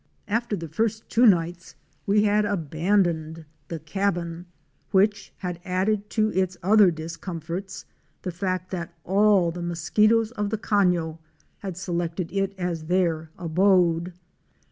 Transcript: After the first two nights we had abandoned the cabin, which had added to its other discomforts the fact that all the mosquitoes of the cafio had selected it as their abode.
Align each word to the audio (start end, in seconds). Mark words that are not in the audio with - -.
After 0.27 0.55
the 0.55 0.67
first 0.67 1.07
two 1.11 1.27
nights 1.27 1.75
we 2.07 2.23
had 2.23 2.43
abandoned 2.43 3.45
the 3.67 3.77
cabin, 3.77 4.47
which 4.89 5.31
had 5.37 5.59
added 5.63 6.09
to 6.09 6.29
its 6.31 6.57
other 6.63 6.89
discomforts 6.89 7.85
the 8.23 8.31
fact 8.31 8.71
that 8.71 8.95
all 9.03 9.51
the 9.51 9.61
mosquitoes 9.61 10.31
of 10.31 10.49
the 10.49 10.57
cafio 10.57 11.19
had 11.59 11.77
selected 11.77 12.31
it 12.31 12.55
as 12.57 12.85
their 12.85 13.29
abode. 13.37 14.13